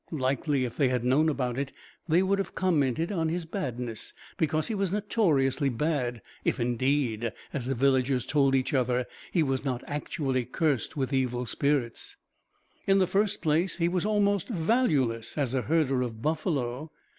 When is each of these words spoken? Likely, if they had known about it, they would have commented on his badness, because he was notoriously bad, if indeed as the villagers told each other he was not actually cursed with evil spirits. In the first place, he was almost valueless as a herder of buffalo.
Likely, 0.11 0.65
if 0.65 0.75
they 0.77 0.89
had 0.89 1.03
known 1.03 1.29
about 1.29 1.59
it, 1.59 1.71
they 2.07 2.23
would 2.23 2.39
have 2.39 2.55
commented 2.55 3.11
on 3.11 3.29
his 3.29 3.45
badness, 3.45 4.13
because 4.35 4.67
he 4.67 4.73
was 4.73 4.91
notoriously 4.91 5.69
bad, 5.69 6.23
if 6.43 6.59
indeed 6.59 7.31
as 7.53 7.67
the 7.67 7.75
villagers 7.75 8.25
told 8.25 8.55
each 8.55 8.73
other 8.73 9.05
he 9.31 9.43
was 9.43 9.63
not 9.63 9.83
actually 9.85 10.43
cursed 10.43 10.97
with 10.97 11.13
evil 11.13 11.45
spirits. 11.45 12.17
In 12.87 12.97
the 12.97 13.05
first 13.05 13.43
place, 13.43 13.77
he 13.77 13.87
was 13.87 14.03
almost 14.03 14.49
valueless 14.49 15.37
as 15.37 15.53
a 15.53 15.61
herder 15.61 16.01
of 16.01 16.19
buffalo. 16.23 16.89